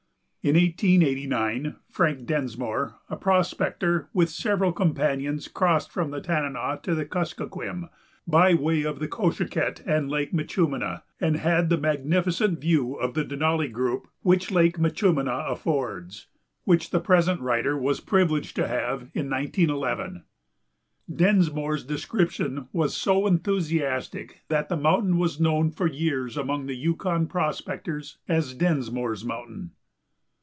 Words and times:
In 0.43 0.55
1889 0.55 1.75
Frank 1.91 2.25
Densmore, 2.25 2.95
a 3.11 3.15
prospector, 3.15 4.09
with 4.11 4.31
several 4.31 4.73
companions, 4.73 5.47
crossed 5.47 5.91
from 5.91 6.09
the 6.09 6.19
Tanana 6.19 6.79
to 6.81 6.95
the 6.95 7.05
Kuskokwim 7.05 7.87
by 8.25 8.55
way 8.55 8.81
of 8.81 8.97
the 8.97 9.07
Coschaket 9.07 9.83
and 9.85 10.09
Lake 10.09 10.33
Minchúmina, 10.33 11.03
and 11.19 11.35
had 11.35 11.69
the 11.69 11.77
magnificent 11.77 12.57
view 12.59 12.95
of 12.95 13.13
the 13.13 13.23
Denali 13.23 13.71
group 13.71 14.07
which 14.23 14.49
Lake 14.49 14.79
Minchúmina 14.79 15.47
affords, 15.47 16.25
which 16.63 16.89
the 16.89 16.99
present 16.99 17.39
writer 17.41 17.77
was 17.77 17.99
privileged 17.99 18.55
to 18.55 18.67
have 18.67 19.11
in 19.13 19.29
1911. 19.29 20.23
Densmore's 21.17 21.83
description 21.83 22.67
was 22.73 22.97
so 22.97 23.27
enthusiastic 23.27 24.41
that 24.47 24.69
the 24.69 24.75
mountain 24.75 25.19
was 25.19 25.39
known 25.39 25.69
for 25.69 25.85
years 25.85 26.35
among 26.35 26.65
the 26.65 26.73
Yukon 26.75 27.27
prospectors 27.27 28.17
as 28.27 28.55
"Densmore's 28.55 29.23
mountain." 29.23 29.73